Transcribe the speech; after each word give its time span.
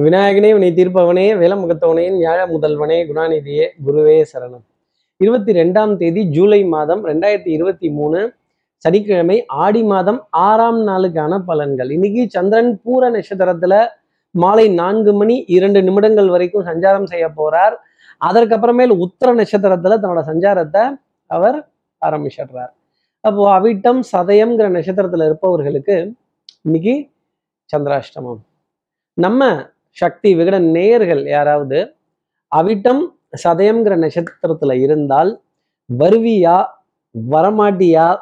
விநாயகனே 0.00 0.50
வினை 0.52 0.72
தீர்ப்பவனே 0.72 1.24
வேலமுகத்தவனே 1.40 2.04
ஞாழ 2.20 2.44
முதல்வனே 2.46 2.96
குணாநிதியே 3.08 3.68
குருவே 3.86 4.24
சரணம். 4.32 4.62
இருபத்தி 5.16 5.52
ரெண்டாம் 5.52 5.96
தேதி 5.96 6.24
ஜூலை 6.24 6.64
மாதம் 6.64 7.04
ரெண்டாயிரத்தி 7.06 7.48
இருபத்தி 7.48 7.90
மூணு 7.90 8.32
சனிக்கிழமை 8.76 9.46
ஆடி 9.46 9.82
மாதம் 9.82 10.26
ஆறாம் 10.30 10.86
நாளுக்கான 10.86 11.42
பலன்கள். 11.46 11.90
இன்னைக்கு 11.90 12.26
சந்திரன் 12.28 12.80
பூர 12.84 13.10
நட்சத்திரத்துல 13.10 13.86
மாலை 14.30 14.68
நான்கு 14.68 15.12
மணி 15.12 15.44
இரண்டு 15.46 15.82
நிமிடங்கள் 15.82 16.28
வரைக்கும் 16.28 16.66
சஞ்சாரம் 16.66 17.04
செய்ய 17.04 17.30
போறார். 17.36 17.74
அதற்கப்புறமேல் 18.24 18.88
உத்தர 18.88 19.34
நட்சத்திரத்துல 19.34 19.98
தன்னோட 20.04 20.22
சஞ்சாரத்தை 20.26 20.94
அவர் 21.26 21.68
ஆரம்பிச்சிடுறார். 22.06 22.72
அப்போ 23.20 23.60
அவிட்டம் 23.60 24.00
சதயம்ங்கிற 24.12 24.68
நட்சத்திரத்துல 24.78 25.24
இருப்பவர்களுக்கு 25.24 26.12
இன்னைக்கு 26.62 27.08
சந்திராஷ்டமம். 27.76 28.40
நம்ம 29.14 29.70
சக்தி 29.92 30.34
விகட 30.34 30.58
நேயர்கள் 30.58 31.26
யாராவது 31.26 31.94
அவிட்டம் 32.52 33.02
சதயம்ங்கிற 33.44 33.96
நட்சத்திரத்துல 33.96 34.72
இருந்தால் 34.72 35.42
வருவியா 35.98 36.64
வரமாட்டியா 37.30 38.16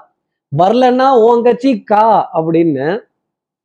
வரலன்னா 0.56 1.09
உன் 1.23 1.42
கட்சி 1.42 1.83
கா 1.83 2.30
அப்படின்னு 2.34 3.01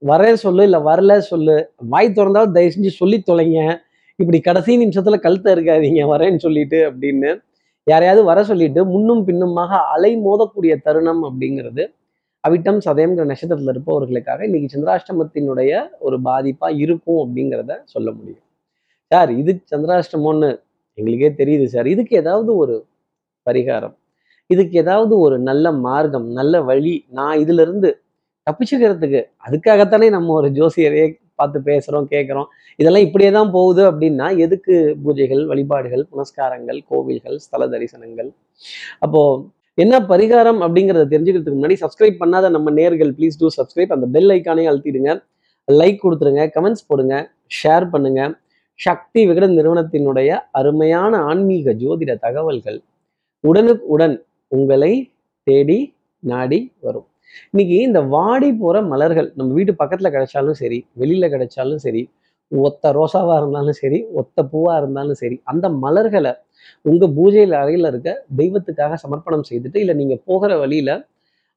வரேன் 0.07 0.33
சொல்லு 0.33 0.63
இல்ல 0.63 0.79
வரல 0.79 1.17
சொல்லு 1.17 1.71
வாய் 1.75 2.11
திறந்தாலும் 2.11 2.51
தயவு 2.51 2.71
செஞ்சு 2.71 2.87
சொல்லி 2.87 3.23
தொலைங்க. 3.27 3.79
இப்படி 4.15 4.39
கடைசி 4.39 4.77
நிமிஷத்துல 4.77 5.19
கழுத்த 5.19 5.55
இருக்காதீங்க 5.55 6.03
வரேன்னு 6.07 6.37
சொல்லிட்டு 6.37 6.91
அப்படின்னு 6.91 7.41
யாரையாவது 7.83 8.23
வர 8.23 8.43
சொல்லிட்டு 8.43 8.85
முன்னும் 8.85 9.25
பின்னுமாக 9.25 9.77
அலை 9.77 10.17
மோதக்கூடிய 10.17 10.81
தருணம் 10.83 11.23
அப்படிங்கிறது 11.23 11.93
அவிட்டம் 12.45 12.79
சதயம்ங்கிற 12.87 13.25
நட்சத்திரத்துல 13.31 13.73
இருப்பவர்களுக்காக 13.75 14.41
இன்னைக்கு 14.47 14.69
சந்திராஷ்டமத்தினுடைய 14.73 15.71
ஒரு 16.07 16.17
பாதிப்பா 16.27 16.67
இருக்கும் 16.83 17.21
அப்படிங்கிறத 17.23 17.73
சொல்ல 17.93 18.09
முடியும். 18.17 18.41
சார் 19.11 19.31
இது 19.41 19.51
சந்திராஷ்டமம்னு 19.73 20.49
எங்களுக்கே 20.97 21.29
தெரியுது 21.41 21.65
சார். 21.75 21.87
இதுக்கு 21.93 22.13
ஏதாவது 22.23 22.51
ஒரு 22.63 22.75
பரிகாரம் 23.47 23.95
இதுக்கு 24.49 24.75
ஏதாவது 24.83 25.13
ஒரு 25.25 25.35
நல்ல 25.49 25.65
மார்க்கம் 25.85 26.27
நல்ல 26.39 26.55
வழி 26.69 26.93
நான் 27.19 27.37
இதுல 27.43 27.63
இருந்து 27.65 27.89
தப்பிச்சுக்கிறதுக்கு 28.47 29.21
அதுக்காகத்தானே 29.47 30.07
நம்ம 30.15 30.33
ஒரு 30.39 30.49
ஜோசியரையே 30.57 31.07
பார்த்து 31.39 31.59
பேசுறோம் 31.69 32.07
கேட்குறோம் 32.13 32.47
இதெல்லாம் 32.79 33.05
இப்படியே 33.07 33.29
தான் 33.37 33.51
போகுது 33.55 33.81
அப்படின்னா 33.91 34.27
எதுக்கு 34.45 34.75
பூஜைகள் 35.05 35.41
வழிபாடுகள் 35.51 36.03
புனஸ்காரங்கள் 36.11 36.79
கோவில்கள் 36.91 37.37
ஸ்தல 37.45 37.67
தரிசனங்கள்? 37.73 38.29
அப்போ 39.05 39.21
என்ன 39.77 39.95
பரிகாரம் 40.11 40.59
அப்படிங்கிறத 40.65 41.05
தெரிஞ்சுக்கிறதுக்கு 41.13 41.57
முன்னாடி 41.59 41.77
சப்ஸ்கிரைப் 41.81 42.21
பண்ணாத 42.21 42.49
நம்ம 42.55 42.71
நேர்கள் 42.79 43.11
ப்ளீஸ் 43.17 43.39
டூ 43.41 43.47
சப்ஸ்கிரைப் 43.57 43.93
அந்த 43.95 44.05
பெல் 44.15 44.31
ஐக்கானே 44.35 44.63
அழுத்திடுங்க. 44.71 45.11
லைக் 45.67 45.97
கொடுத்துருங்க 46.03 46.43
கமெண்ட்ஸ் 46.55 46.85
போடுங்க 46.89 47.15
ஷேர் 47.59 47.85
பண்ணுங்க. 47.93 48.21
சக்தி 48.79 49.21
விகடன் 49.29 49.55
நிறுவனத்தினுடைய 49.57 50.29
அருமையான 50.59 51.13
ஆன்மீக 51.31 51.73
ஜோதிட 51.81 52.13
தகவல்கள் 52.25 52.79
உடனுக்கு 53.43 53.85
உடன் 53.95 54.15
உங்களை 54.51 54.93
தேடி 55.47 55.79
நாடி 56.23 56.59
வரும். 56.85 57.07
இன்னைக்கு 57.51 57.77
இந்த 57.87 57.99
வாடி 58.15 58.49
போற 58.61 58.75
மலர்கள் 58.91 59.29
நம்ம 59.37 59.53
வீட்டு 59.57 59.73
பக்கத்துல 59.81 60.09
கிடைச்சாலும் 60.15 60.57
சரி 60.61 60.79
வெளியில 61.01 61.25
கிடைச்சாலும் 61.33 61.81
சரி 61.85 62.01
ஒத்த 62.51 62.91
ரோசாவா 62.97 63.35
இருந்தாலும் 63.41 63.77
சரி 63.83 63.99
ஒத்த 64.21 64.43
பூவா 64.51 64.73
இருந்தாலும் 64.81 65.19
சரி 65.21 65.37
அந்த 65.51 65.65
மலர்களை 65.83 66.33
உங்க 66.81 67.05
பூஜையில் 67.07 67.55
அறையில் 67.61 67.89
இருக்க 67.89 68.09
தெய்வத்துக்காக 68.37 68.97
சமர்ப்பணம் 69.03 69.45
செய்துட்டு 69.49 69.75
இல்லை 69.75 69.95
நீங்க 69.95 70.15
போகிற 70.25 70.57
வழியில 70.57 70.91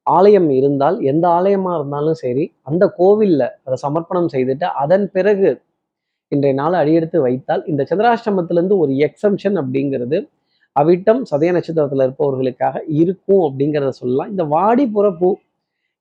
ஆலயம் 0.06 0.50
இருந்தால் 0.50 0.98
எந்த 1.02 1.24
ஆலயமா 1.28 1.72
இருந்தாலும் 1.74 2.14
சரி 2.14 2.44
அந்த 2.62 2.84
கோவில்ல 2.98 3.42
அதை 3.64 3.76
சமர்ப்பணம் 3.76 4.30
செய்துட்டு 4.32 4.66
அதன் 4.82 5.06
பிறகு 5.10 5.50
இன்றைய 6.32 6.54
நாள் 6.54 6.72
அடியெடுத்து 6.72 7.18
வைத்தால் 7.20 7.62
இந்த 7.66 7.82
சந்திராஷ்டமத்திலேருந்து 7.90 8.76
ஒரு 8.78 8.92
எக்ஸம்ஷன் 9.06 9.56
அப்படிங்கிறது 9.62 10.18
அவிட்டம் 10.76 11.22
சதய 11.30 11.50
நட்சத்திரத்துல 11.52 12.04
இருப்பவர்களுக்காக 12.06 12.76
இருக்கும் 12.92 13.44
அப்படிங்கிறத 13.46 13.92
சொல்லலாம். 13.92 14.30
இந்த 14.30 14.44
வாடி 14.44 14.84
புற 14.86 15.06
பூ 15.12 15.28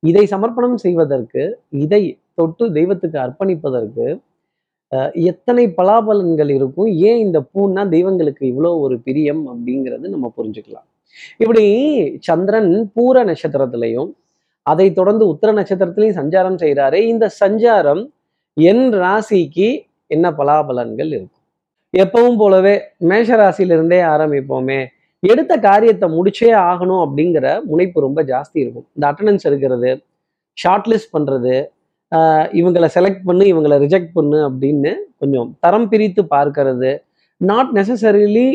இதை 0.04 0.24
சமர்ப்பணம் 0.26 0.78
செய்வதற்கு 0.78 1.44
இதை 1.84 2.02
தொட்டு 2.34 2.66
தெய்வத்துக்கு 2.74 3.18
அர்ப்பணிப்பதற்கு 3.20 4.06
எத்தனை 5.30 5.64
பலாபலன்கள் 5.78 6.52
இருக்கும்? 6.58 6.90
ஏன் 7.10 7.20
இந்த 7.26 7.40
பூன்னா 7.54 7.82
தெய்வங்களுக்கு 7.96 8.44
இவ்வளோ 8.52 8.72
ஒரு 8.86 8.96
பிரியம் 9.06 9.44
அப்படிங்கிறது 9.52 10.14
நம்ம 10.14 10.32
புரிஞ்சுக்கலாம். 10.38 10.88
இப்படி 11.44 11.66
சந்திரன் 12.28 12.72
பூர 12.96 13.24
நட்சத்திரத்திலையும் 13.30 14.10
அதை 14.72 14.88
தொடர்ந்து 15.00 15.24
உத்தர 15.34 15.50
நட்சத்திரத்திலையும் 15.60 16.20
சஞ்சாரம் 16.22 16.60
செய்கிறாரு 16.64 17.00
இந்த 17.14 17.26
சஞ்சாரம் 17.42 18.04
என் 18.58 18.86
ராசிக்கு 19.04 19.70
என்ன 20.16 20.26
பலாபலன்கள் 20.40 21.12
இருக்கும்? 21.18 21.44
எப்பவும் 21.94 22.38
போலவே 22.42 22.76
மேஷ 23.10 23.30
ராசியிலிருந்தே 23.42 24.00
ஆரம்பிப்போமே 24.14 24.80
எடுத்த 25.24 25.54
காரியத்தை 25.68 26.08
முடிச்சே 26.16 26.50
ஆகணும் 26.70 27.02
அப்படிங்கிற 27.06 27.46
முனைப்பு 27.70 28.00
ரொம்ப 28.06 28.20
ஜாஸ்தி 28.32 28.58
இருக்கும். 28.64 28.86
இந்த 28.96 29.06
அட்டண்டன்ஸ் 29.10 29.48
எடுக்கிறது 29.50 29.92
ஷார்ட் 30.58 30.90
லிஸ்ட் 30.92 31.14
பண்றது 31.16 31.54
இவங்களை 32.60 32.88
செலக்ட் 32.96 33.26
பண்ணு 33.26 33.44
இவங்களை 33.46 33.78
ரிஜெக்ட் 33.86 34.14
பண்ணு 34.14 34.38
அப்படின்னு 34.50 34.92
கொஞ்சம் 35.20 35.48
தரம் 35.60 35.88
பிரித்து 35.90 36.22
பார்க்கறது. 36.36 36.92
நாட் 37.42 37.72
நெசசரிலி 37.78 38.48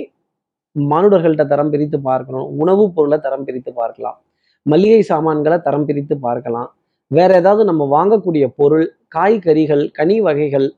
மானுடர்கள்ட்ட 0.77 1.45
தரம் 1.47 1.73
பிரித்து 1.73 1.99
பார்க்கணும். 2.01 2.47
உணவுப் 2.61 2.95
பொருளை 2.95 3.19
தரம் 3.21 3.45
பிரித்து 3.45 3.73
பார்க்கலாம். 3.73 4.19
மளிகை 4.67 5.03
சாமான்களை 5.03 5.59
தரம் 5.59 5.85
பிரித்து 5.85 6.15
பார்க்கலாம். 6.19 6.71
வேற 7.11 7.31
ஏதாவது 7.35 7.63
நம்ம 7.65 7.83
வாங்கக்கூடிய 7.97 8.45
பொருள் 8.57 8.87
காய்கறிகள் 9.09 9.85
கனி 9.91 10.17
வகைகள் 10.21 10.69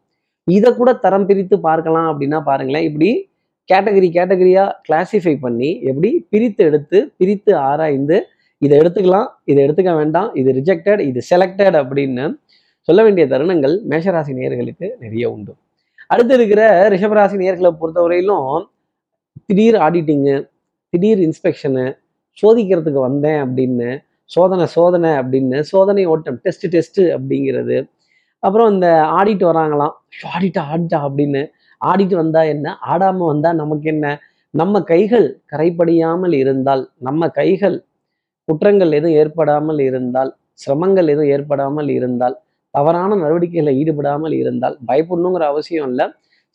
இதை 0.47 0.71
கூட 0.75 0.91
தரம் 0.97 1.27
பிரித்து 1.27 1.57
பார்க்கலாம் 1.61 2.09
அப்படின்னா 2.11 2.39
பாருங்களேன் 2.43 2.87
இப்படி 2.89 3.11
கேட்டகரி 3.69 4.09
கேட்டகரியா 4.09 4.65
கிளாசிஃபை 4.89 5.35
பண்ணி 5.41 5.71
எப்படி 5.83 6.11
பிரித்து 6.29 6.63
எடுத்து 6.65 6.99
பிரித்து 7.17 7.53
ஆராய்ந்து 7.69 8.17
இதை 8.63 8.75
எடுத்துக்கலாம் 8.79 9.29
இதை 9.45 9.61
எடுத்துக்க 9.67 9.93
வேண்டாம் 9.97 10.29
இது 10.35 10.51
ரிஜெக்டட் 10.53 11.01
இது 11.01 11.21
செலக்டட் 11.31 11.77
அப்படின்னு 11.77 12.25
சொல்ல 12.89 13.01
வேண்டிய 13.05 13.25
தருணங்கள் 13.33 13.75
மேஷராசி 13.91 14.33
நேர்களுக்கு 14.39 14.87
நிறைய 15.03 15.27
உண்டு. 15.35 15.53
அடுத்து 16.13 16.35
இருக்கிற 16.39 16.63
ரிஷபராசி 16.95 17.37
நேர்களை 17.43 17.71
பொறுத்தவரையிலும் 17.81 18.49
திடீர் 19.49 19.79
ஆடிட்டிங்கு 19.85 20.35
திடீர் 20.93 21.23
இன்ஸ்பெக்ஷனு 21.27 21.85
சோதிக்கிறதுக்கு 22.39 23.01
வந்தேன் 23.09 23.41
அப்படின்னு 23.45 23.89
சோதனை 24.31 24.67
சோதனை 24.77 25.11
அப்படின்னு 25.21 25.59
சோதனை 25.73 26.05
ஓட்டம் 26.13 26.39
டெஸ்ட்டு 26.45 26.71
டெஸ்ட்டு 26.75 27.03
அப்படிங்கிறது. 27.17 27.77
அப்புறம் 28.43 28.69
இந்த 28.75 28.89
ஆடிட்டு 29.19 29.45
வராங்களாம் 29.51 29.95
ஆடிட்டா 30.35 30.63
ஆடிட்டா 30.73 30.99
அப்படின்னு 31.09 31.43
ஆடிட்டு 31.81 32.17
வந்தால் 32.23 32.51
என்ன 32.55 32.77
ஆடாமல் 32.93 33.31
வந்தால் 33.33 33.61
நமக்கு 33.63 33.89
என்ன? 33.95 34.07
நம்ம 34.55 34.81
கைகள் 34.93 35.27
கரைப்படியாமல் 35.53 36.35
இருந்தால் 36.43 36.83
நம்ம 37.07 37.29
கைகள் 37.39 37.77
குற்றங்கள் 38.49 38.93
எதுவும் 38.99 39.17
ஏற்படாமல் 39.21 39.81
இருந்தால் 39.89 40.31
சிரமங்கள் 40.63 41.09
எதுவும் 41.15 41.31
ஏற்படாமல் 41.35 41.91
இருந்தால் 41.99 42.37
தவறான 42.77 43.11
நடவடிக்கைகளில் 43.23 43.79
ஈடுபடாமல் 43.81 44.35
இருந்தால் 44.41 44.77
பயப்படணுங்கிற 44.89 45.45
அவசியம் 45.53 45.89
இல்லை. 45.91 46.07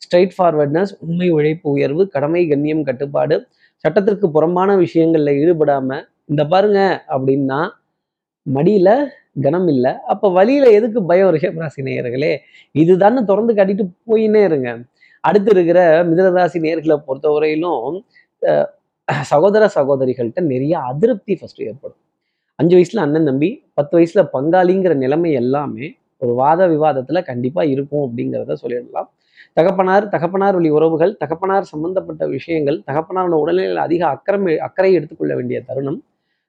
ஸ்ட்ரைட் 0.02 0.34
ஃபார்வர்ட்னஸ் 0.36 0.92
உண்மை 1.04 1.28
உழைப்பு 1.36 1.66
உயர்வு 1.76 2.02
கடமை 2.14 2.42
கண்ணியம் 2.52 2.86
கட்டுப்பாடு 2.88 3.36
சட்டத்திற்கு 3.84 4.26
புறம்பான 4.36 4.70
விஷயங்களில் 4.84 5.38
ஈடுபடாம 5.42 5.98
இந்த 6.30 6.42
பாருங்க 6.52 6.80
அப்படின்னா 7.14 7.60
மடியில 8.46 8.88
கனம் 9.44 9.68
இல்லை. 9.72 9.92
அப்போ 10.12 10.26
வழியில 10.36 10.64
எதுக்கு 10.78 11.00
பயம் 11.10 11.32
ரிஷபராசி 11.34 11.80
நேயர்களே? 11.88 12.32
இதுதான்னு 12.74 13.20
திறந்து 13.30 13.52
காட்டிட்டு 13.58 13.84
போயின்னே 14.08 14.42
இருங்க. 14.48 14.68
அடுத்து 15.24 15.50
இருக்கிற 15.54 15.80
மிதனராசி 16.10 16.58
நேர்களை 16.66 16.96
பொறுத்தவரையிலும் 17.08 17.96
சகோதர 19.30 19.64
சகோதரிகள்கிட்ட 19.76 20.42
நிறைய 20.52 20.74
அதிருப்தி 20.90 21.34
ஃபர்ஸ்ட் 21.38 21.62
ஏற்படும். 21.68 22.00
அஞ்சு 22.58 22.74
வயசுல 22.76 23.04
அண்ணன் 23.06 23.28
தம்பி 23.28 23.50
பத்து 23.78 23.94
வயசுல 23.98 24.22
பங்காளிங்கிற 24.34 24.94
நிலைமை 25.04 25.30
எல்லாமே 25.42 25.86
ஒரு 26.22 26.32
வாத 26.40 26.60
விவாதத்துல 26.68 27.20
கண்டிப்பா 27.22 27.62
இருக்கும் 27.74 28.04
அப்படிங்கிறத 28.06 28.56
சொல்லிடலாம். 28.62 29.08
தகப்பனார் 29.56 30.04
தகப்பனார் 30.08 30.56
வழி 30.56 30.70
உறவுகள் 30.78 31.12
தகப்பனார் 31.22 31.70
சம்பந்தப்பட்ட 31.72 32.24
விஷயங்கள் 32.34 32.78
தகப்பனாரோட 32.88 33.36
உடல்நிலையில் 33.42 33.84
அதிக 33.86 34.02
அக்கறை 34.14 34.38
அக்கறை 34.68 34.90
எடுத்துக்கொள்ள 34.98 35.34
வேண்டிய 35.38 35.58
தருணம். 35.68 35.98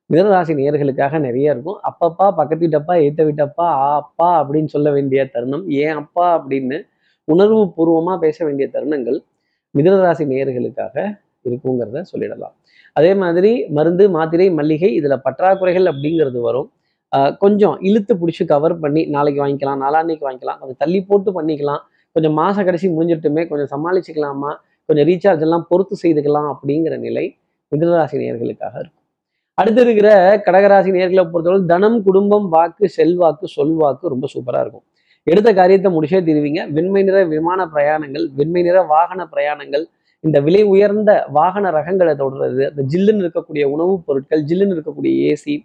மிதனராசி 0.10 0.54
நேயர்களுக்காக 0.60 1.20
நிறைய 1.20 1.56
இருக்கும். 1.56 1.80
அப்பப்பா 1.90 2.28
பக்கத்து 2.40 2.64
வீட்டப்பா 2.66 2.96
ஏத்த 3.06 3.22
வீட்டப்பா 3.28 3.68
ஆ 3.82 3.90
அப்பா 4.02 4.30
அப்படின்னு 4.42 4.72
சொல்ல 4.76 4.90
வேண்டிய 4.92 5.22
தருணம் 5.36 5.66
ஏன் 5.84 5.98
அப்பா 6.04 6.28
அப்படின்னு 6.38 6.78
உணர்வு 7.28 7.64
பூர்வமா 7.78 8.16
பேச 8.20 8.38
வேண்டிய 8.46 8.68
தருணங்கள் 8.76 9.20
மிதனராசி 9.76 10.26
நேயர்களுக்காக 10.32 10.96
இருக்குங்கிறத 11.46 12.02
சொல்லிடலாம். 12.12 12.56
அதே 12.96 13.12
மாதிரி 13.16 13.52
மருந்து 13.70 14.06
மாத்திரை 14.10 14.48
மல்லிகை 14.52 14.90
இதுல 15.00 15.16
பற்றாக்குறைகள் 15.26 15.88
அப்படிங்கிறது 15.92 16.40
வரும். 16.42 16.70
கொஞ்சம் 17.14 17.76
இழுத்து 17.80 18.14
பிடிச்சி 18.16 18.44
கவர் 18.46 18.76
பண்ணி 18.80 19.02
நாளைக்கு 19.06 19.40
வாங்கிக்கலாம் 19.44 19.82
நாளான்னைக்கு 19.84 20.26
வாங்கிக்கலாம் 20.28 20.60
கொஞ்சம் 20.60 20.80
தள்ளி 20.80 21.00
போட்டு 21.02 21.32
பண்ணிக்கலாம் 21.32 21.82
கொஞ்சம் 22.16 22.36
மாச 22.38 22.58
கடைசி 22.64 22.88
முடிஞ்சிட்டுமே 22.90 23.44
கொஞ்சம் 23.48 23.72
சமாளிச்சுக்கலாமா 23.74 24.52
கொஞ்சம் 24.90 25.08
ரீசார்ஜ் 25.08 25.44
எல்லாம் 25.48 25.66
பொறுத்து 25.70 25.96
செய்துக்கலாம் 26.04 26.50
அப்படிங்கிற 26.54 26.96
நிலை 26.98 27.26
மிதனராசி 27.72 28.16
நேயர்களுக்காக 28.22 28.76
இருக்கும். 28.80 28.98
அடுத்து 29.58 29.82
இருக்கிற 29.82 30.10
கடகராசி 30.46 30.90
நேர்களை 30.96 31.24
பொறுத்தவரை 31.24 31.66
தனம் 31.66 31.98
குடும்பம் 32.04 32.48
வாக்கு 32.50 32.86
செல்வாக்கு 32.90 33.48
சொல்வாக்கு 33.58 34.06
ரொம்ப 34.08 34.28
சூப்பரா 34.34 34.62
இருக்கும். 34.62 34.86
எடுத்த 35.28 35.50
காரியத்தை 35.54 35.90
முடிச்சே 35.92 36.20
தீருவீங்க. 36.28 36.62
வெண்மை 36.74 37.02
நிற 37.04 37.18
விமான 37.26 37.66
பிரயாணங்கள் 37.76 38.26
வெண்மை 38.36 38.62
நிற 38.62 38.78
வாகன 38.94 39.28
பிரயாணங்கள் 39.34 39.86
இந்த 40.24 40.38
விலை 40.40 40.62
உயர்ந்த 40.64 41.12
வாகன 41.30 41.70
ரகங்களை 41.72 42.14
தொடர்றது 42.16 42.64
அந்த 42.70 42.82
ஜில்லுன்னு 42.94 43.24
இருக்கக்கூடிய 43.26 43.64
உணவுப் 43.76 44.04
பொருட்கள் 44.06 44.44
ஜில்லுன்னு 44.50 44.76
இருக்கக்கூடிய 44.76 45.14
ஏசி 45.30 45.56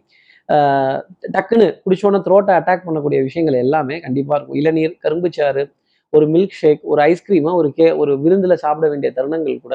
டக்குன்னு 1.35 1.67
குடிச்சோன்னே 1.85 2.21
த்ரோட்டை 2.27 2.53
அட்டாக் 2.59 2.87
பண்ணக்கூடிய 2.87 3.19
விஷயங்கள் 3.29 3.57
எல்லாமே 3.65 3.97
கண்டிப்பாக 4.05 4.37
இருக்கும். 4.39 4.59
இளநீர் 4.63 4.95
கரும்புச்சாறு 5.05 5.65
ஒரு 6.13 6.27
மில்க் 6.35 6.57
ஷேக் 6.61 6.83
ஒரு 6.93 7.01
ஐஸ்கிரீமா 7.11 7.53
ஒரு 7.61 7.69
கே 7.79 7.87
ஒரு 8.03 8.13
விருந்தில் 8.25 8.63
சாப்பிட 8.65 8.87
வேண்டிய 8.93 9.11
தருணங்கள் 9.17 9.57
கூட 9.65 9.75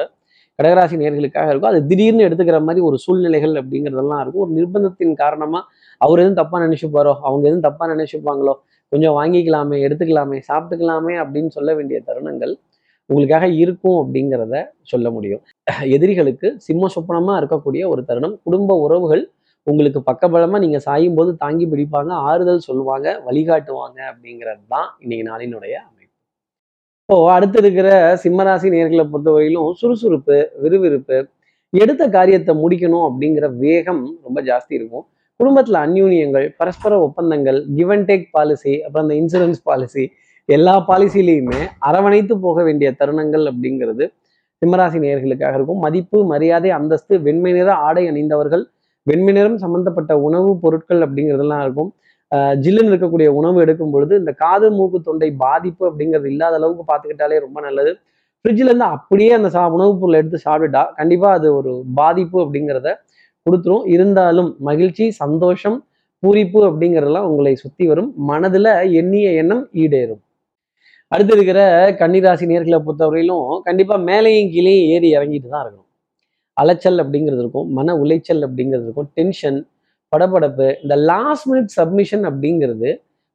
கடகராசி 0.58 0.96
நேர்களுக்காக 1.02 1.50
இருக்கும். 1.50 1.70
அது 1.72 1.80
திடீர்னு 1.90 2.24
எடுத்துக்கிற 2.28 2.58
மாதிரி 2.66 2.80
ஒரு 2.88 2.96
சூழ்நிலைகள் 3.04 3.54
அப்படிங்கிறதெல்லாம் 3.60 4.22
இருக்கும். 4.22 4.42
ஒரு 4.46 4.52
நிர்பந்தத்தின் 4.58 5.14
காரணமாக 5.22 5.64
அவர் 6.00 6.20
எதுவும் 6.22 6.40
தப்பாக 6.40 6.60
நினைச்சுப்பாரோ 6.66 7.12
அவங்க 7.28 7.44
எதுவும் 7.50 7.66
தப்பாக 7.68 7.88
நினைச்சுப்பாங்களோ 7.94 8.54
கொஞ்சம் 8.92 9.14
வாங்கிக்கலாமே 9.18 9.76
எடுத்துக்கலாமே 9.86 10.38
சாப்பிட்டுக்கலாமே 10.48 11.14
அப்படின்னு 11.22 11.50
சொல்ல 11.56 11.70
வேண்டிய 11.74 11.98
தருணங்கள் 12.08 12.52
உங்களுக்காக 13.10 13.46
இருக்கும் 13.62 13.98
அப்படிங்கிறத 14.02 14.56
சொல்ல 14.90 15.06
முடியும். 15.10 15.42
எதிரிகளுக்கு 15.96 16.48
சிம்ம 16.66 16.88
சொப்பனமாக 16.94 17.40
இருக்கக்கூடிய 17.40 17.82
ஒரு 17.92 18.02
தருணம். 18.10 18.34
குடும்ப 18.46 18.76
உறவுகள் 18.84 19.22
உங்களுக்கு 19.66 20.00
பக்கபலமா 20.08 20.58
நீங்க 20.64 20.78
சாயும் 20.86 21.18
போது 21.18 21.30
தாங்கி 21.42 21.66
பிடிப்பாங்க 21.72 22.12
ஆறுதல் 22.28 22.66
சொல்லுவாங்க 22.68 23.08
வழிகாட்டுவாங்க 23.26 23.98
அப்படிங்கிறது 24.10 24.62
தான் 24.74 24.88
இன்னைக்கு 25.02 25.24
நாளினுடைய 25.30 25.74
அமைப்பு. 25.88 26.10
இப்போ 27.02 27.16
அடுத்து 27.36 27.58
இருக்கிற 27.62 27.88
சிம்மராசி 28.22 28.68
நேர்களை 28.74 29.04
பொறுத்தவரையிலும் 29.12 29.70
சுறுசுறுப்பு 29.80 30.36
விறுவிறுப்பு 30.64 31.18
எடுத்த 31.72 32.02
காரியத்தை 32.16 32.52
முடிக்கணும் 32.62 33.06
அப்படிங்கிற 33.08 33.46
வேகம் 33.64 34.02
ரொம்ப 34.26 34.38
ஜாஸ்தி 34.50 34.72
இருக்கும். 34.78 35.04
குடும்பத்துல 35.40 35.78
அந்யூன்யங்கள் 35.86 36.46
பரஸ்பர 36.60 36.98
ஒப்பந்தங்கள் 37.06 37.58
கிவ் 37.76 37.92
அண்ட் 37.94 38.06
டேக் 38.10 38.26
பாலிசி 38.36 38.74
அப்புறம் 38.84 39.04
அந்த 39.06 39.14
இன்சூரன்ஸ் 39.20 39.62
பாலிசி 39.68 40.04
எல்லா 40.48 40.74
பாலிசிலையுமே 40.88 41.60
அரவணைத்து 41.88 42.34
போக 42.44 42.58
வேண்டிய 42.68 42.88
தருணங்கள் 43.00 43.44
அப்படிங்கிறது 43.50 44.04
சிம்மராசி 44.62 44.98
நேர்களுக்காக 45.04 45.54
இருக்கும். 45.58 45.82
மதிப்பு 45.86 46.18
மரியாதை 46.32 46.70
அந்தஸ்து 46.78 47.14
வெண்மை 47.26 47.52
நிற 47.56 47.70
ஆடை 47.86 48.04
அணிந்தவர்கள் 48.10 48.64
வெண்மை 49.02 49.32
நிறம் 49.32 49.56
சம்பந்தப்பட்ட 49.56 50.18
உணவுப் 50.18 50.62
பொருட்கள் 50.62 51.00
அப்படிங்கிறதெல்லாம் 51.00 51.62
இருக்கும். 51.62 51.90
ஆஹ் 52.34 52.54
ஜில்லுன்னு 52.64 52.90
இருக்கக்கூடிய 52.92 53.26
உணவு 53.26 53.60
எடுக்கும் 53.60 53.90
பொழுது 53.90 54.18
இந்த 54.18 54.32
காது 54.32 54.70
மூக்கு 54.70 55.00
தொண்டை 55.00 55.30
பாதிப்பு 55.32 55.90
அப்படிங்கிறது 55.90 56.26
இல்லாத 56.26 56.54
அளவுக்கு 56.54 56.84
பார்த்துக்கிட்டாலே 56.92 57.38
ரொம்ப 57.38 57.60
நல்லது. 57.60 57.92
ஃப்ரிட்ஜில் 58.44 58.68
இருந்து 58.68 58.84
அப்படியே 58.84 59.32
அந்த 59.32 59.48
சா 59.48 59.68
உணவுப் 59.68 60.00
பொருளை 60.00 60.20
எடுத்து 60.20 60.50
சாப்பிட்டுட்டா 60.50 60.84
கண்டிப்பாக 60.94 61.34
அது 61.34 61.56
ஒரு 61.56 61.82
பாதிப்பு 61.94 62.38
அப்படிங்கிறத 62.40 62.88
கொடுத்துரும். 63.46 63.82
இருந்தாலும் 63.84 64.56
மகிழ்ச்சி 64.58 65.10
சந்தோஷம் 65.10 65.84
பூரிப்பு 66.22 66.60
அப்படிங்கிறதெல்லாம் 66.68 67.28
உங்களை 67.32 67.54
சுற்றி 67.54 67.86
வரும். 67.86 68.12
மனதில் 68.16 68.70
எண்ணிய 68.92 69.30
எண்ணம் 69.32 69.68
ஈடேறும். 69.72 70.22
அடுத்து 71.08 71.34
இருக்கிற 71.34 71.60
கன்னிராசி 71.90 72.44
நேர்களை 72.52 72.78
பொறுத்தவரையிலும் 72.86 73.60
கண்டிப்பாக 73.62 74.02
மேலேயும் 74.02 74.50
கீழேயும் 74.54 74.86
ஏறி 74.94 75.16
இறங்கிட்டு 75.16 75.48
தான் 75.48 75.64
இருக்கணும். 75.66 75.81
அலைச்சல் 76.60 77.00
அப்படிங்கிறது 77.02 77.42
இருக்கும் 77.44 77.68
மன 77.78 77.94
உளைச்சல் 78.02 78.42
அப்படிங்கிறது 78.46 78.86
இருக்கும் 78.88 79.08
டென்ஷன் 79.18 79.58
படபடப்பு 80.12 80.66
இந்த 80.82 80.96
லாஸ்ட் 81.10 81.46
மினிட் 81.50 81.70
சப்மிஷன் 81.78 82.24
அப்படிங்கிறது 82.30 82.90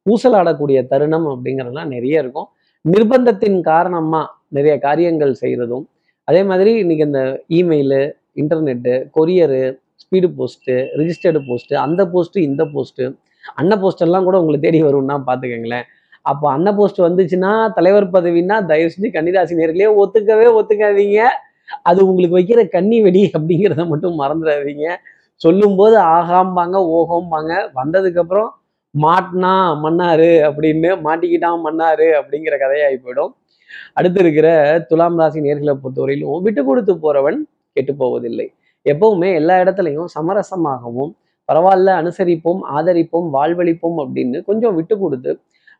ஊசலாடக்கூடிய 0.05 0.79
தருணம் 0.87 1.27
அப்படிங்கிறதுலாம் 1.33 1.93
நிறைய 1.95 2.23
இருக்கும். 2.23 2.47
நிர்பந்தத்தின் 2.85 3.59
காரணமா 3.61 4.21
நிறைய 4.57 4.73
காரியங்கள் 4.79 5.33
செய்கிறதும் 5.41 5.85
அதே 6.27 6.41
மாதிரி 6.43 6.71
இன்னைக்கு 6.83 7.05
இந்த 7.05 7.21
email 7.57 8.01
internet 8.41 8.93
courier 9.17 9.61
speed 10.03 10.27
post 10.37 10.75
registered 10.99 11.39
post 11.49 11.75
அந்த 11.85 12.01
போஸ்ட்டு 12.13 12.43
இந்த 12.49 12.63
போஸ்ட்டு 12.75 13.05
அன்ன 13.59 13.73
போஸ்டெல்லாம் 13.75 14.23
கூட 14.23 14.37
உங்களை 14.41 14.57
தேடி 14.59 14.79
வரும்னா 14.83 15.15
பார்த்துக்கங்களேன். 15.27 15.85
அப்போ 16.21 16.45
அன்ன 16.51 16.69
போஸ்ட் 16.75 16.99
வந்துச்சுன்னா 17.07 17.51
தலைவர் 17.77 18.07
பதவின்னா 18.15 18.55
தயவு 18.71 18.91
செஞ்சு 18.93 19.09
கன்னிராசி 19.15 19.57
நேர்களே 19.59 19.89
ஒத்துக்கவே 20.01 20.47
ஒத்துக்காதீங்க. 20.59 21.19
அது 21.89 21.99
உங்களுக்கு 22.09 22.37
வைக்கிற 22.39 22.61
கன்னி 22.75 22.97
வெடி 23.05 23.23
அப்படிங்கிறத 23.37 23.83
மட்டும் 23.91 24.15
மறந்துடாதீங்க. 24.21 24.87
சொல்லும்போது 25.41 25.95
ஆகாம்பாங்க 26.17 26.77
ஓகோம்பாங்க. 26.97 27.53
வந்ததுக்கப்புறம் 27.79 28.49
மாட்டினா 28.95 29.53
மன்னாரு 29.83 30.31
அப்படின்னு 30.47 30.91
மாட்டிக்கிட்டான் 31.07 31.59
மன்னாரு 31.65 32.07
அப்படிங்கிற 32.19 32.55
கதையாகி 32.63 32.97
போயிடும். 33.03 33.33
அடுத்து 33.97 34.19
இருக்கிற 34.23 34.47
துலாம் 34.89 35.17
ராசி 35.19 35.39
நேர்களை 35.45 35.73
பொறுத்தவரையிலும் 35.83 36.43
விட்டு 36.45 36.61
கொடுத்து 36.69 36.93
போறவன் 37.03 37.39
கெட்டு 37.75 37.93
போவதில்லை. 38.01 38.47
எப்பவுமே 38.85 39.29
எல்லா 39.39 39.55
இடத்துலையும் 39.63 40.09
சமரசமாகவும் 40.15 41.11
பரவாயில்ல 41.49 41.89
அனுசரிப்போம் 42.01 42.61
ஆதரிப்போம் 42.77 43.27
வாழ்வழிப்போம் 43.35 43.99
அப்படின்னு 44.03 44.37
கொஞ்சம் 44.49 44.75
விட்டு 44.79 44.95
கொடுத்து 45.03 45.31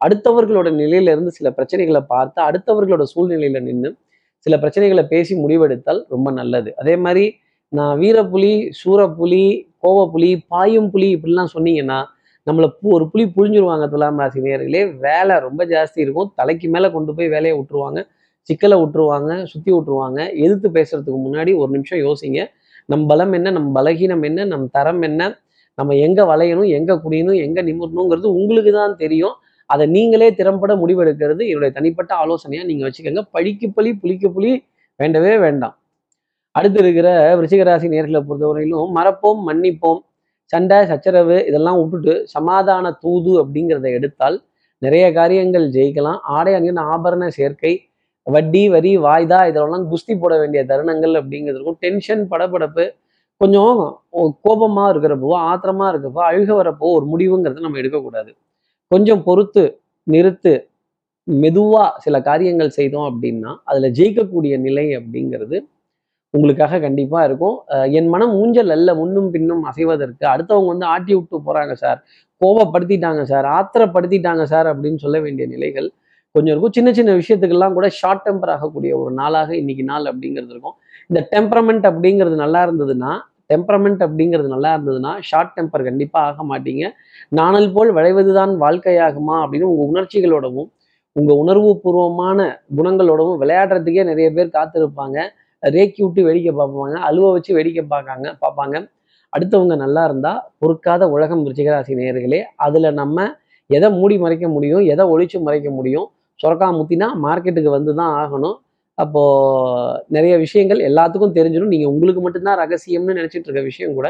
அடுத்தவர்களோட 0.01 0.69
நிலையில 0.81 1.13
இருந்து 1.15 1.31
சில 1.37 1.47
பிரச்சனைகளை 1.57 2.01
பார்த்து 2.13 2.39
அடுத்தவர்களோட 2.47 3.03
சூழ்நிலையில 3.13 3.61
நின்று 3.67 3.89
சில 4.45 4.55
பிரச்சனைகளை 4.57 5.03
பேசி 5.13 5.33
முடிவெடுத்தால் 5.43 6.01
ரொம்ப 6.13 6.31
நல்லது. 6.31 6.69
அதே 6.81 6.95
மாதிரி 7.05 7.25
நான் 7.73 7.95
வீரப்புலி 8.01 8.53
சூரப்புலி 8.79 9.45
கோவப்புலி 9.83 10.29
பாயும் 10.47 10.89
புலி 10.91 11.07
இப்படிலாம் 11.15 11.53
சொன்னீங்கன்னா 11.55 11.97
நம்மளை 12.47 12.67
ஒரு 12.95 13.05
புலி 13.11 13.23
புழிஞ்சிருவாங்க 13.35 13.85
துலாம் 13.93 14.19
ராசி 14.21 14.39
நேர்களே 14.45 14.81
வேலை 15.05 15.35
ரொம்ப 15.39 15.61
ஜாஸ்தி 15.65 15.99
இருக்கும். 16.05 16.29
தலைக்கு 16.35 16.67
மேலே 16.75 16.87
கொண்டு 16.91 17.11
போய் 17.15 17.27
வேலையை 17.27 17.55
விட்டுருவாங்க. 17.57 17.99
சிக்கலை 18.49 18.75
விட்டுருவாங்க 18.81 19.31
சுற்றி 19.51 19.71
விட்டுருவாங்க. 19.73 20.19
எதிர்த்து 20.43 20.69
பேசுறதுக்கு 20.77 21.19
முன்னாடி 21.25 21.51
ஒரு 21.61 21.69
நிமிஷம் 21.71 22.01
யோசிங்க. 22.05 22.41
நம் 22.91 23.05
பலம் 23.05 23.33
என்ன? 23.33 23.51
நம் 23.51 23.71
பலகீனம் 23.75 24.23
என்ன? 24.23 24.45
நம் 24.45 24.65
தரம் 24.69 25.01
என்ன? 25.01 25.21
நம்ம 25.77 25.95
எங்கே 26.05 26.23
வளையணும்? 26.31 26.69
எங்கே 26.77 26.93
குடியணும் 27.03 27.39
எங்கே 27.45 27.61
நிமிடணுங்கிறது 27.69 28.27
உங்களுக்கு 28.39 28.71
தான் 28.71 28.95
தெரியும். 28.95 29.35
அதை 29.69 29.85
நீங்களே 29.95 30.29
திறம்பட 30.39 30.71
முடிவெடுக்கிறது 30.81 31.43
என்னுடைய 31.51 31.71
தனிப்பட்ட 31.77 32.11
ஆலோசனையாக 32.23 32.67
நீங்கள் 32.69 32.87
வச்சுக்கோங்க. 32.87 33.23
பழிக்கு 33.35 33.67
பழி 33.77 33.91
புளிக்கு 34.01 34.29
புலி 34.35 34.51
வேண்டவே 34.99 35.33
வேண்டாம். 35.45 35.75
அடுத்து 36.55 36.79
இருக்கிற 36.83 37.07
விருச்சிகராசி 37.37 37.87
நேர்களை 37.95 38.21
பொறுத்தவரையிலும் 38.27 38.93
மறப்போம் 38.97 39.41
மன்னிப்போம் 39.49 39.99
சண்டை 40.53 40.77
சச்சரவு 40.91 41.37
இதெல்லாம் 41.49 41.79
விட்டுட்டு 41.79 42.13
சமாதான 42.35 42.91
தூது 43.03 43.31
அப்படிங்கிறத 43.41 43.87
எடுத்தால் 43.97 44.37
நிறைய 44.81 45.05
காரியங்கள் 45.17 45.65
ஜெயிக்கலாம். 45.75 46.19
ஆடை 46.37 46.51
அணியின் 46.57 46.81
ஆபரண 46.93 47.27
சேர்க்கை 47.37 47.73
வட்டி 48.27 48.61
வரி 48.73 48.91
வாய்தா 49.05 49.39
இதெல்லாம் 49.49 49.85
குஸ்தி 49.91 50.13
போட 50.23 50.33
வேண்டிய 50.41 50.61
தருணங்கள் 50.71 51.13
அப்படிங்கிறதுக்கும் 51.19 51.79
டென்ஷன் 51.83 52.23
படபடப்பு 52.31 52.85
கொஞ்சம் 53.41 53.77
கோபமா 54.45 54.85
இருக்கிறப்போ 54.93 55.31
ஆத்திரமா 55.49 55.85
இருக்கிறப்போ 55.91 56.23
அழுக 56.29 56.49
வரப்போ 56.59 56.85
ஒரு 56.97 57.05
முடிவுங்கிறத 57.13 57.63
நம்ம 57.65 57.79
எடுக்கக்கூடாது. 57.81 58.31
கொஞ்சம் 58.91 59.23
பொறுத்து 59.27 59.63
நிறுத்து 60.07 60.53
மெதுவாக 61.27 61.89
சில 62.03 62.15
காரியங்கள் 62.27 62.75
செய்தோம் 62.77 63.07
அப்படின்னா 63.09 63.51
அதில் 63.69 63.95
ஜெயிக்கக்கூடிய 63.97 64.53
நிலை 64.65 64.85
அப்படிங்கிறது 64.99 65.57
உங்களுக்காக 66.33 66.79
கண்டிப்பாக 66.85 67.27
இருக்கும். 67.29 67.57
என் 67.97 68.09
மனம் 68.13 68.33
ஊஞ்சல் 68.41 68.71
அல்ல 68.75 68.89
முன்னும் 68.95 69.29
பின்னும் 69.33 69.63
அசைவதற்கு. 69.69 70.23
அடுத்தவங்க 70.33 70.69
வந்து 70.73 70.87
ஆட்டி 70.93 71.13
விட்டு 71.15 71.37
போகிறாங்க 71.47 71.73
சார். 71.83 71.99
கோபப்படுத்திட்டாங்க 72.41 73.21
சார். 73.31 73.47
ஆத்திரப்படுத்திட்டாங்க 73.57 74.43
சார் 74.53 74.67
அப்படின்னு 74.71 74.99
சொல்ல 75.05 75.19
வேண்டிய 75.25 75.45
நிலைகள் 75.53 75.87
கொஞ்சம் 76.35 76.53
இருக்கும். 76.53 76.75
சின்ன 76.77 76.89
சின்ன 76.97 77.11
விஷயத்துக்கெல்லாம் 77.21 77.75
கூட 77.77 77.87
ஷார்ட் 77.99 78.25
டெம்பர் 78.27 78.51
ஆகக்கூடிய 78.55 78.91
ஒரு 79.03 79.13
நாளாக 79.21 79.49
இன்னைக்கு 79.61 79.83
நாள் 79.83 80.07
அப்படிங்கிறது 80.11 80.53
இருக்கும். 80.55 80.77
இந்த 81.09 81.21
டெம்பரமெண்ட் 81.35 81.87
அப்படிங்கிறது 81.91 82.37
நல்லா 82.43 82.61
இருந்ததுன்னா 82.67 83.13
டெம்பரமெண்ட் 83.49 84.01
அப்படிங்கிறது 84.05 84.49
நல்லா 84.53 84.71
இருந்ததுன்னா 84.75 85.11
ஷார்ட் 85.29 85.53
டெம்பர் 85.57 85.87
கண்டிப்பாக 85.89 86.29
ஆக 86.29 86.43
மாட்டீங்க. 86.51 86.83
நாணல் 87.39 87.69
போல் 87.75 87.91
விளைவதுதான் 87.97 88.53
வாழ்க்கையாகுமா 88.63 89.35
அப்படின்னு 89.43 89.69
உங்கள் 89.71 89.89
உணர்ச்சிகளோடவும் 89.91 90.69
உங்கள் 91.15 91.39
உணர்வு 91.43 91.69
பூர்வமான 91.83 92.39
குணங்களோடவும் 92.77 93.39
விளையாடுறதுக்கே 93.43 94.03
நிறைய 94.11 94.27
பேர் 94.35 94.55
காத்திருப்பாங்க. 94.57 95.17
ரேக்கி 95.63 96.01
விட்டு 96.03 96.21
வேடிக்கை 96.27 96.51
பார்ப்பாங்க 96.59 96.97
அழுவ 97.07 97.31
வச்சு 97.35 97.51
வேடிக்கை 97.57 97.83
பார்க்காங்க 97.93 98.27
பார்ப்பாங்க. 98.43 98.75
அடுத்தவங்க 99.33 99.75
நல்லா 99.83 100.01
இருந்தால் 100.07 100.43
பொறுக்காத 100.61 101.03
உலகம் 101.15 101.41
விருச்சிகராசி 101.45 101.95
நேர்களே 101.99 102.41
அதில் 102.65 102.89
நம்ம 102.99 103.25
எதை 103.69 103.87
மூடி 103.97 104.15
மறைக்க 104.23 104.45
முடியும் 104.53 104.83
எதை 104.93 105.03
ஒழிச்சு 105.13 105.37
மறைக்க 105.47 105.69
முடியும் 105.77 106.07
சுரக்கா 106.39 106.67
முத்தினா 106.77 107.07
மார்க்கெட்டுக்கு 107.23 107.71
வந்து 107.77 107.91
தான் 107.99 108.13
ஆகணும். 108.21 108.55
அப்போது 108.97 110.03
நிறைய 110.15 110.33
விஷயங்கள் 110.37 110.79
எல்லாத்துக்கும் 110.89 111.35
தெரிஞ்சிடும். 111.37 111.73
நீங்கள் 111.73 111.91
உங்களுக்கு 111.93 112.21
மட்டும்தான் 112.21 112.59
ரகசியம்னு 112.63 113.17
நினச்சிட்டு 113.19 113.47
இருக்க 113.47 113.63
விஷயம் 113.71 113.97
கூட 113.97 114.07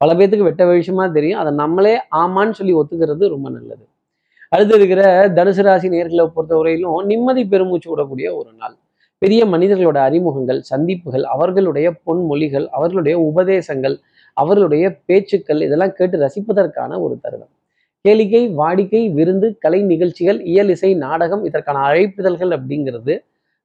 பல 0.00 0.12
பேர்த்துக்கு 0.14 0.48
வெட்ட 0.48 0.64
விஷயமா 0.66 1.04
தெரியும். 1.16 1.40
அதை 1.40 1.50
நம்மளே 1.62 1.92
ஆமான்னு 2.16 2.56
சொல்லி 2.58 2.74
ஒத்துக்கிறது 2.74 3.24
ரொம்ப 3.34 3.48
நல்லது. 3.50 3.84
அடுத்து 4.52 4.74
இருக்கிற 4.74 5.02
தனுசு 5.36 5.62
ராசி 5.66 5.88
நேர்களை 5.88 6.24
பொறுத்தவரையிலும் 6.36 7.04
நிம்மதி 7.04 7.42
பெருமூச்சு 7.52 7.88
விடக்கூடிய 7.92 8.28
ஒரு 8.40 8.50
நாள். 8.60 8.74
பெரிய 9.22 9.42
மனிதர்களோட 9.46 9.98
அறிமுகங்கள் 10.08 10.60
சந்திப்புகள் 10.70 11.24
அவர்களுடைய 11.34 11.88
பொன்மொழிகள் 12.06 12.66
அவர்களுடைய 12.76 13.16
உபதேசங்கள் 13.30 13.96
அவர்களுடைய 14.36 14.84
பேச்சுக்கள் 15.08 15.60
இதெல்லாம் 15.60 15.92
கேட்டு 15.92 16.16
ரசிப்பதற்கான 16.18 16.98
ஒரு 17.00 17.14
தருணம். 17.22 17.52
கேளிக்கை 18.04 18.42
வாடிக்கை 18.60 19.02
விருந்து 19.18 19.48
கலை 19.58 19.80
நிகழ்ச்சிகள் 19.82 20.40
இயல் 20.52 20.72
இசை 20.74 20.90
நாடகம் 21.04 21.44
இதற்கான 21.44 21.82
அழைப்பிதழ்கள் 21.88 22.52
அப்படிங்கிறது 22.56 23.14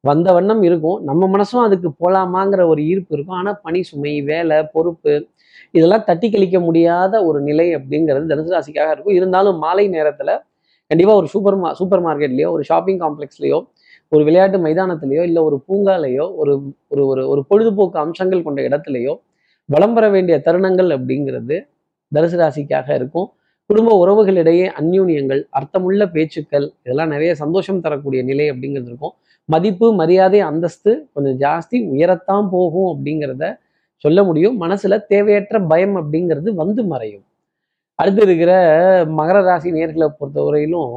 வந்த 0.03 0.27
வண்ணம் 0.37 0.61
இருக்கும். 0.67 0.97
நம்ம 1.09 1.27
மனசும் 1.35 1.63
அதுக்கு 1.67 1.89
போகலாமாங்கிற 2.01 2.61
ஒரு 2.73 2.81
ஈர்ப்பு 2.91 3.13
இருக்கும். 3.15 3.37
ஆனால் 3.39 3.57
பணி 3.65 3.79
சுமை 3.89 4.13
வேலை 4.29 4.57
பொறுப்பு 4.75 5.13
இதெல்லாம் 5.77 6.05
தட்டி 6.09 6.27
கழிக்க 6.33 6.57
முடியாத 6.67 7.13
ஒரு 7.29 7.39
நிலை 7.47 7.67
அப்படிங்கிறது 7.77 8.29
தனுசு 8.31 8.53
ராசிக்காக 8.55 8.91
இருக்கும். 8.95 9.15
இருந்தாலும் 9.19 9.57
மாலை 9.65 9.85
நேரத்தில் 9.95 10.33
கண்டிப்பாக 10.91 11.19
ஒரு 11.21 11.27
சூப்பர் 11.33 11.57
மா 11.63 11.69
சூப்பர் 11.79 12.03
மார்க்கெட்லேயோ 12.05 12.49
ஒரு 12.55 12.63
ஷாப்பிங் 12.69 13.01
காம்ப்ளெக்ஸ்லேயோ 13.03 13.57
ஒரு 14.11 14.23
விளையாட்டு 14.27 14.57
மைதானத்திலேயோ 14.65 15.23
இல்லை 15.29 15.41
ஒரு 15.49 15.57
பூங்காலையோ 15.67 16.25
ஒரு 16.41 16.53
ஒரு 16.93 17.03
ஒரு 17.11 17.23
ஒரு 17.31 17.41
பொழுதுபோக்கு 17.49 17.97
அம்சங்கள் 18.03 18.45
கொண்ட 18.47 18.61
இடத்துலையோ 18.69 19.13
வளம் 19.69 19.95
பெற 19.97 20.05
வேண்டிய 20.15 20.35
தருணங்கள் 20.47 20.89
அப்படிங்கிறது 20.97 21.57
தனுசு 22.11 22.37
ராசிக்காக 22.41 22.89
இருக்கும். 22.99 23.27
குடும்ப 23.69 23.89
உறவுகளிடையே 24.03 24.67
அந்யூன்யங்கள் 24.79 25.41
அர்த்தமுள்ள 25.57 26.03
பேச்சுக்கள் 26.13 26.65
இதெல்லாம் 26.83 27.11
நிறைய 27.13 27.31
சந்தோஷம் 27.41 27.81
தரக்கூடிய 27.81 28.21
நிலை 28.29 28.45
அப்படிங்கிறது 28.51 28.89
இருக்கும். 28.91 29.13
மதிப்பு 29.49 29.88
மரியாதை 29.93 30.39
அந்தஸ்து 30.47 30.91
கொஞ்சம் 31.13 31.38
ஜாஸ்தி 31.43 31.77
உயரத்தான் 31.93 32.47
போகும் 32.51 32.88
அப்படிங்கிறத 32.91 33.43
சொல்ல 34.03 34.23
முடியும். 34.23 34.55
மனசுல 34.61 34.97
தேவையற்ற 35.11 35.59
பயம் 35.71 35.95
அப்படிங்கிறது 36.01 36.49
வந்து 36.61 36.83
மறையும். 36.83 37.23
அடுத்து 37.99 38.21
இருக்கிற 38.21 38.51
மகர 39.19 39.38
ராசி 39.47 39.69
நேர்களை 39.71 40.07
பொறுத்தவரையிலும் 40.19 40.91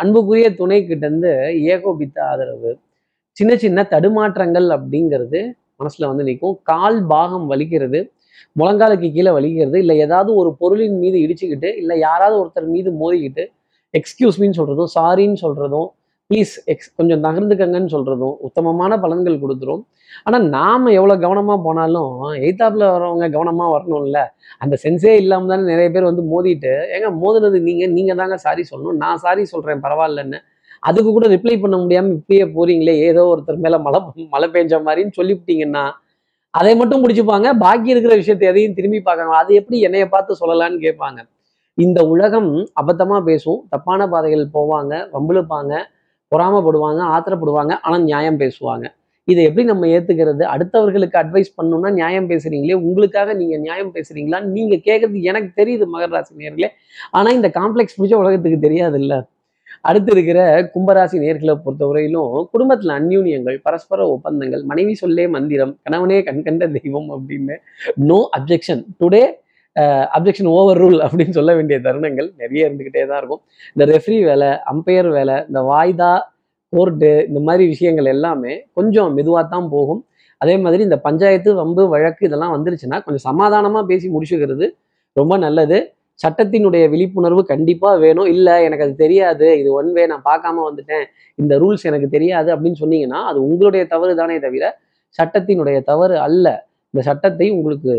அன்புக்குரிய 0.00 0.48
துணை 0.60 0.78
கிட்ட 0.86 1.04
இருந்து 1.06 1.32
ஏகோபித்த 1.74 2.18
ஆதரவு 2.30 2.72
சின்ன 3.36 3.52
சின்ன 3.64 3.88
தடுமாற்றங்கள் 3.94 4.68
அப்படிங்கிறது 4.76 5.40
மனசுல 5.80 6.08
வந்து 6.10 6.26
நிற்கும். 6.28 6.56
கால் 6.62 7.00
பாகம் 7.06 7.48
வலிக்கிறது 7.50 8.00
முழங்காலுக்கு 8.60 9.08
கீழே 9.16 9.32
வலிக்கிறது 9.36 9.78
இல்லை 9.84 9.96
ஏதாவது 10.06 10.30
ஒரு 10.40 10.50
பொருளின் 10.60 10.98
மீது 11.04 11.18
இடிச்சுக்கிட்டு 11.24 11.70
இல்லை 11.82 11.96
யாராவது 11.98 12.36
ஒருத்தர் 12.42 12.72
மீது 12.76 12.90
மோதிக்கிட்டு 13.02 13.44
எக்ஸ்கியூஸ் 13.94 14.38
மீன்னு 14.42 14.58
சொல்றதும் 14.60 14.90
சாரின்னு 14.96 15.40
சொல்றதும் 15.44 15.88
ப்ளீஸ் 16.30 16.52
எக்ஸ் 16.72 16.88
கொஞ்சம் 16.98 17.20
நகர்ந்துக்கங்கன்னு 17.26 17.90
சொல்றதும் 17.94 18.34
உத்தமமான 18.46 18.92
பலன்கள் 19.04 19.42
கொடுத்துரும். 19.42 19.82
ஆனா 20.26 20.38
நாம 20.56 20.92
எவ்வளவு 20.98 21.22
கவனமா 21.24 21.54
போனாலும் 21.66 22.10
எய்தாப்புல 22.46 22.84
வரவங்க 22.94 23.26
கவனமா 23.36 23.66
வரணும்ல. 23.74 24.20
அந்த 24.62 24.74
சென்ஸே 24.84 25.12
இல்லாம 25.22 25.48
தானே 25.52 25.64
நிறைய 25.72 25.88
பேர் 25.94 26.08
வந்து 26.10 26.24
மோதிட்டு 26.32 26.72
ஏங்க 26.96 27.10
மோதுனது 27.22 27.58
நீங்க 27.68 27.86
நீங்க 27.96 28.14
தாங்க 28.20 28.38
சாரி 28.46 28.64
சொல்லணும் 28.70 29.00
நான் 29.04 29.22
சாரி 29.24 29.44
சொல்றேன் 29.52 29.82
பரவாயில்லன்னு. 29.86 30.40
அதுக்கு 30.82 31.10
கூட 31.16 31.26
ரிப்ளை 31.34 31.54
பண்ண 31.60 31.76
முடியாம 31.82 32.12
இப்படியே 32.18 32.44
போறீங்களே 32.56 32.94
ஏதோ 33.10 33.22
ஒருத்தர் 33.32 33.62
மேல 33.66 33.78
மழை 33.86 34.00
மழை 34.34 34.48
பெஞ்ச 34.56 34.74
மாதிரின்னு 34.88 35.16
சொல்லிவிட்டீங்கன்னா 35.20 35.84
அதை 36.58 36.72
மட்டும் 36.80 37.02
முடிச்சுப்பாங்க 37.02 37.48
பாக்கி 37.64 37.92
இருக்கிற 37.94 38.14
விஷயத்தை 38.20 38.46
எதையும் 38.50 38.76
திரும்பி 38.78 39.00
பார்க்கணும் 39.06 39.38
அது 39.40 39.50
எப்படி 39.60 39.78
என்னைய 39.86 40.04
பார்த்து 40.12 40.40
சொல்லலான்னு 40.42 40.78
கேட்பாங்க. 40.86 41.20
இந்த 41.78 42.00
உலகம் 42.12 42.50
அபத்தமாக 42.82 43.22
பேசும். 43.30 43.58
தப்பான 43.72 44.06
பாதைகள் 44.12 44.44
போவாங்க 44.56 44.92
வம்பிழுப்பாங்க 45.14 45.72
பொறாமப்படுவாங்க 46.32 47.00
ஆத்திரப்படுவாங்க 47.14 47.72
ஆனால் 47.86 48.06
நியாயம் 48.10 48.38
பேசுவாங்க. 48.42 48.86
இதை 49.28 49.40
எப்படி 49.48 49.64
நம்ம 49.70 49.86
ஏத்துக்கிறது? 49.94 50.42
அடுத்தவர்களுக்கு 50.54 51.16
அட்வைஸ் 51.22 51.56
பண்ணணும்னா 51.58 51.90
நியாயம் 52.00 52.28
பேசுறீங்களே 52.32 52.76
உங்களுக்காக 52.82 53.34
நீங்க 53.40 53.56
நியாயம் 53.64 53.92
பேசுறீங்களான்னு 53.96 54.52
நீங்க 54.58 54.74
கேட்கறது 54.88 55.22
எனக்கு 55.30 55.50
தெரியுது 55.60 55.86
மகர 55.94 56.10
ராசி 56.16 56.42
நேர்களே 56.42 56.68
ஆனா 57.10 57.30
இந்த 57.38 57.48
காம்ப்ளெக்ஸ் 57.58 57.96
பிடிச்ச 57.98 58.16
உலகத்துக்கு 58.22 58.58
தெரியாது 58.66 58.98
இல்லை 59.02 59.18
அடுத்து 59.88 60.10
இருக்கிற 60.14 60.40
கும்பராசி 60.74 61.16
நேர்களை 61.24 61.54
பொறுத்தவரையிலும் 61.64 62.34
குடும்பத்தில் 62.52 62.92
அந்யூன்யங்கள் 62.98 63.56
பரஸ்பர 63.66 64.06
ஒப்பந்தங்கள் 64.14 64.62
மனைவி 64.70 64.94
சொல்லே 65.02 65.24
மந்திரம் 65.34 65.74
கணவனே 65.84 66.18
கண்கண்ட 66.28 66.66
தெய்வம் 66.76 67.08
அப்படின்னு 67.16 67.56
no 68.10 68.18
objection 68.38 68.82
today 69.02 69.24
objection 70.16 70.50
overrule 70.82 70.98
அப்படின்னு 71.06 71.36
சொல்ல 71.38 71.52
வேண்டிய 71.56 71.76
தருணங்கள் 71.86 72.28
நிறைய 72.42 72.68
இருந்துக்கிட்டே 72.68 73.02
தான் 73.10 73.20
இருக்கும். 73.20 73.42
இந்த 73.74 73.84
ரெஃப்ரி 73.92 74.18
வேலை 74.28 74.48
அம்பையர் 74.72 75.10
வேலை 75.16 75.36
இந்த 75.48 75.60
வாய்தா 75.70 76.12
கோர்ட்டு 76.72 77.10
இந்த 77.28 77.40
மாதிரி 77.48 77.64
விஷயங்கள் 77.72 78.08
எல்லாமே 78.14 78.54
கொஞ்சம் 78.78 79.12
மெதுவாக 79.18 79.44
தான் 79.54 79.68
போகும். 79.74 80.00
அதே 80.40 80.54
மாதிரி 80.64 80.82
இந்த 80.88 80.98
பஞ்சாயத்து 81.06 81.50
வம்பு 81.60 81.82
வழக்கு 81.94 82.22
இதெல்லாம் 82.28 82.54
வந்துருச்சுன்னா 82.56 82.98
கொஞ்சம் 83.04 83.26
சமாதானமாக 83.28 83.84
பேசி 83.90 84.06
முடிச்சுக்கிறது 84.14 84.66
ரொம்ப 85.16 85.34
நல்லது. 85.44 85.78
சட்டத்தினுடைய 86.20 86.84
விழிப்புணர்வு 86.92 87.42
கண்டிப்பாக 87.52 87.96
வேணும். 88.04 88.28
இல்லை 88.34 88.54
எனக்கு 88.66 88.84
அது 88.86 88.94
தெரியாது. 89.04 89.46
இது 89.60 89.68
ஒன் 89.78 89.90
வே 89.96 90.04
நான் 90.12 90.24
பார்க்காம 90.30 90.64
வந்துட்டேன். 90.68 91.04
இந்த 91.38 91.54
ரூல்ஸ் 91.62 91.84
எனக்கு 91.90 92.08
தெரியாது 92.16 92.48
அப்படின்னு 92.54 92.80
சொன்னீங்கன்னா 92.84 93.20
அது 93.30 93.38
உங்களுடைய 93.48 93.82
தவறு 93.94 94.14
தானே 94.20 94.38
தவிர 94.46 94.64
சட்டத்தினுடைய 95.18 95.78
தவறு 95.90 96.16
அல்ல. 96.26 96.46
இந்த 96.94 97.02
சட்டத்தை 97.08 97.48
உங்களுக்கு 97.56 97.92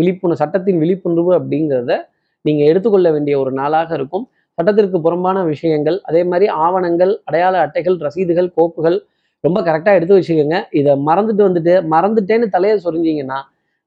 விழிப்புணர்வு 0.00 0.40
சட்டத்தின் 0.42 0.80
விழிப்புணர்வு 0.84 1.32
அப்படிங்கிறத 1.40 1.92
நீங்கள் 2.44 2.68
எடுத்துக்கொள்ள 2.70 3.08
வேண்டிய 3.16 3.34
ஒரு 3.42 3.52
நாளாக 3.60 3.90
இருக்கும். 3.98 4.24
சட்டத்திற்கு 4.58 4.98
புறம்பான 5.06 5.38
விஷயங்கள் 5.52 5.96
அதே 6.08 6.22
மாதிரி 6.30 6.46
ஆவணங்கள் 6.66 7.12
அடையாள 7.28 7.54
அட்டைகள் 7.64 7.96
ரசீதுகள் 8.06 8.48
கோப்புகள் 8.58 8.96
ரொம்ப 9.44 9.58
கரெக்டாக 9.68 9.98
எடுத்து 9.98 10.16
வச்சுக்கோங்க. 10.18 10.58
இதை 10.80 10.92
மறந்துட்டு 11.08 11.42
வந்துட்டு 11.48 11.74
மறந்துட்டேன்னு 11.94 12.48
தலையை 12.56 12.76
சொரிஞ்சிங்கன்னா 12.86 13.38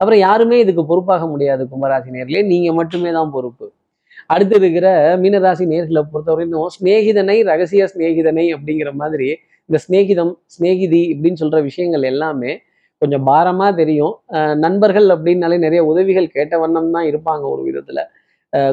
அப்புறம் 0.01 0.21
யாருமே 0.27 0.57
இதுக்கு 0.63 0.83
பொறுப்பாக 0.91 1.23
முடியாது 1.31 1.63
கும்பராசி 1.71 2.43
நீங்கள் 2.53 2.77
மட்டுமே 2.79 3.11
தான் 3.11 3.31
பொறுப்பு. 3.35 3.67
அடுத்து 4.33 4.55
இருக்கிற 4.61 4.87
மீனராசி 5.23 5.65
நேர்களை 5.73 6.01
பொறுத்தவரைக்கும் 6.13 6.73
சிநேகிதனை 6.77 7.37
ரகசிய 7.51 7.83
சிநேகிதனை 7.93 8.45
அப்படிங்கிற 8.55 8.89
மாதிரி 9.01 9.29
இந்த 9.69 9.77
சிநேகிதம் 9.85 10.33
சிநேகிதி 10.53 11.01
இப்படின்னு 11.13 11.41
சொல்ற 11.41 11.57
விஷயங்கள் 11.69 12.05
எல்லாமே 12.11 12.51
கொஞ்சம் 13.01 13.25
பாரமாக 13.29 13.71
தெரியும். 13.81 14.13
நண்பர்கள் 14.63 15.07
அப்படின்னாலே 15.15 15.57
நிறைய 15.65 15.81
உதவிகள் 15.91 16.33
கேட்ட 16.37 16.53
வண்ணம் 16.63 16.89
தான் 16.95 17.07
இருப்பாங்க 17.11 17.43
ஒரு 17.53 17.61
விதத்தில். 17.67 18.01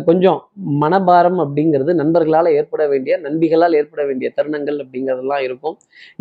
கொஞ்சம் 0.08 0.38
மனபாரம் 0.82 1.40
அப்படிங்கிறது 1.44 1.92
நண்பர்களால் 2.00 2.48
ஏற்பட 2.58 2.82
வேண்டிய 2.92 3.14
நண்பிகளால் 3.24 3.76
ஏற்பட 3.80 4.02
வேண்டிய 4.08 4.28
தருணங்கள் 4.38 4.78
அப்படிங்கிறதெல்லாம் 4.84 5.42
இருக்கும். 5.46 5.76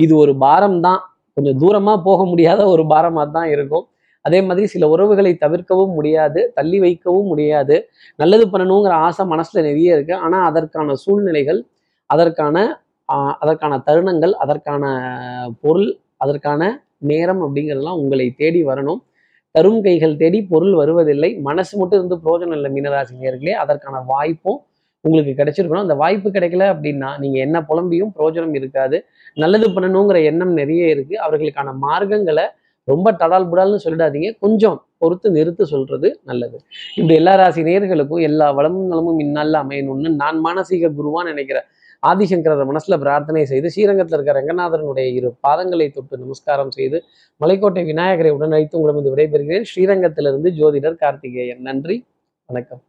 இது 0.06 0.14
ஒரு 0.24 0.34
பாரம் 0.46 0.80
தான் 0.88 1.00
கொஞ்சம் 1.38 1.60
தூரமாக 1.64 2.00
போக 2.08 2.20
முடியாத 2.32 2.62
ஒரு 2.74 2.84
பாரமாக 2.94 3.28
தான் 3.38 3.50
இருக்கும். 3.56 3.86
அதே 4.26 4.40
மாதிரி 4.48 4.68
சில 4.74 4.88
உறவுகளை 4.94 5.32
தவிர்க்கவும் 5.44 5.94
முடியாது 5.98 6.42
தள்ளி 6.58 6.78
வைக்கவும் 6.86 7.30
முடியாது. 7.32 7.76
நல்லது 8.22 8.46
பண்ணணுங்கிற 8.54 8.94
ஆசை 9.08 9.24
மனசுல 9.34 9.64
நிறைய 9.70 9.98
இருக்கு. 9.98 10.14
ஆனால் 10.26 10.46
அதற்கான 10.50 10.96
சூழ்நிலைகள் 11.04 11.62
அதற்கான 12.14 12.66
அதற்கான 13.44 13.74
தருணங்கள் 13.88 14.34
அதற்கான 14.44 14.84
பொருள் 15.64 15.90
அதற்கான 16.24 16.62
நேரம் 17.12 17.42
அப்படிங்கிறதெல்லாம் 17.46 18.00
உங்களை 18.04 18.28
தேடி 18.42 18.62
வரணும். 18.70 19.02
தரும் 19.56 19.82
கைகள் 19.86 20.16
தேடி 20.22 20.40
பொருள் 20.54 20.74
வருவதில்லை. 20.80 21.30
மனசு 21.48 21.74
மட்டும் 21.82 22.00
இருந்து 22.00 22.18
புரோஜனம் 22.24 22.56
இல்லை 22.58 22.70
மீனராசி 22.76 23.14
நேர்களே 23.24 23.54
அதற்கான 23.64 24.02
வாய்ப்பும் 24.14 24.60
உங்களுக்கு 25.06 25.34
கிடைச்சிருக்கணும். 25.40 25.86
அந்த 25.86 25.96
வாய்ப்பு 26.02 26.30
கிடைக்கல 26.36 26.68
அப்படின்னா 26.74 27.10
நீங்கள் 27.24 27.44
என்ன 27.46 27.58
புலம்பியும் 27.70 28.12
புரோஜனம் 28.18 28.56
இருக்காது. 28.60 28.98
நல்லது 29.44 29.68
பண்ணணுங்கிற 29.76 30.18
எண்ணம் 30.30 30.54
நிறைய 30.62 30.94
இருக்குது 30.96 31.22
அவர்களுக்கான 31.26 31.74
மார்க்கங்களை 31.86 32.46
ரொம்ப 32.88 33.12
தடால் 33.12 33.48
புடால்னு 33.52 33.80
சொல்லிடாதீங்க. 33.84 34.36
கொஞ்சம் 34.40 34.86
பொறுத்து 34.98 35.34
நிறுத்து 35.34 35.64
சொல்றது 35.64 36.20
நல்லது. 36.24 36.58
இப்படி 36.96 37.16
எல்லா 37.16 37.36
ராசி 37.36 37.62
நேர்களுக்கும் 37.62 38.22
எல்லா 38.22 38.52
வளமும் 38.52 38.88
நலமும் 38.88 39.20
இந்நாளில் 39.20 39.54
அமையணும்னு 39.54 40.10
நான் 40.16 40.42
மானசீக 40.46 40.92
குருவா 41.00 41.24
நினைக்கிற 41.24 41.66
ஆதிசங்கரர் 42.04 42.70
மனசுல 42.72 42.98
பிரார்த்தனை 43.00 43.46
செய்து 43.46 43.72
ஸ்ரீரங்கத்தில் 43.72 44.18
இருக்கிற 44.20 44.42
ரங்கநாதரனுடைய 44.42 45.06
இரு 45.14 45.36
பாதங்களை 45.48 45.92
தொட்டு 45.92 46.18
நமஸ்காரம் 46.18 46.72
செய்து 46.72 47.04
மலைக்கோட்டை 47.42 47.86
விநாயகரை 47.86 48.32
உடன் 48.32 48.52
அழைத்து 48.52 48.80
உங்களிடம் 48.80 49.18
விடைபெறுகிறேன். 49.18 49.66
ஸ்ரீரங்கத்திலிருந்து 49.76 50.52
ஜோதிடர் 50.52 50.96
கார்த்திகேயன். 50.96 51.62
நன்றி. 51.62 52.06
வணக்கம். 52.46 52.86